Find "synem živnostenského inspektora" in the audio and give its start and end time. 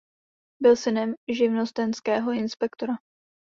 0.75-2.93